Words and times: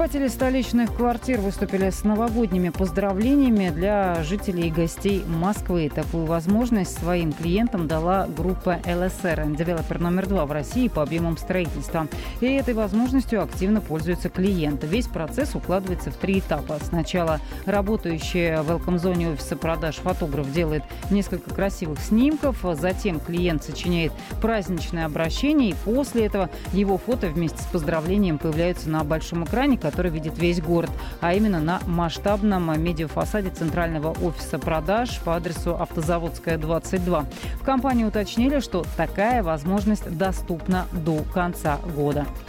Покупатели 0.00 0.28
столичных 0.28 0.94
квартир 0.94 1.42
выступили 1.42 1.90
с 1.90 2.04
новогодними 2.04 2.70
поздравлениями 2.70 3.68
для 3.68 4.22
жителей 4.22 4.68
и 4.68 4.70
гостей 4.70 5.22
Москвы. 5.26 5.92
Такую 5.94 6.24
возможность 6.24 6.98
своим 6.98 7.34
клиентам 7.34 7.86
дала 7.86 8.26
группа 8.26 8.78
ЛСР, 8.86 9.44
девелопер 9.58 10.00
номер 10.00 10.26
два 10.26 10.46
в 10.46 10.52
России 10.52 10.88
по 10.88 11.02
объемам 11.02 11.36
строительства. 11.36 12.08
И 12.40 12.46
этой 12.46 12.72
возможностью 12.72 13.42
активно 13.42 13.82
пользуются 13.82 14.30
клиенты. 14.30 14.86
Весь 14.86 15.06
процесс 15.06 15.54
укладывается 15.54 16.10
в 16.10 16.14
три 16.14 16.38
этапа. 16.38 16.78
Сначала 16.82 17.38
работающий 17.66 18.62
в 18.62 18.70
welcome-зоне 18.70 19.32
офиса 19.32 19.56
продаж 19.56 19.96
фотограф 19.96 20.50
делает 20.50 20.82
несколько 21.10 21.54
красивых 21.54 22.00
снимков, 22.00 22.64
затем 22.72 23.20
клиент 23.20 23.64
сочиняет 23.64 24.12
праздничное 24.40 25.04
обращение, 25.04 25.72
и 25.72 25.76
после 25.84 26.24
этого 26.24 26.48
его 26.72 26.96
фото 26.96 27.26
вместе 27.26 27.62
с 27.62 27.66
поздравлением 27.66 28.38
появляются 28.38 28.88
на 28.88 29.04
большом 29.04 29.44
экране, 29.44 29.76
который 29.90 30.10
видит 30.10 30.38
весь 30.38 30.60
город, 30.60 30.90
а 31.20 31.34
именно 31.34 31.60
на 31.60 31.80
масштабном 31.86 32.80
медиафасаде 32.80 33.50
центрального 33.50 34.10
офиса 34.24 34.58
продаж 34.58 35.20
по 35.24 35.34
адресу 35.34 35.76
Автозаводская, 35.76 36.58
22. 36.58 37.24
В 37.60 37.64
компании 37.64 38.04
уточнили, 38.04 38.60
что 38.60 38.84
такая 38.96 39.42
возможность 39.42 40.16
доступна 40.16 40.86
до 40.92 41.22
конца 41.34 41.78
года. 41.96 42.26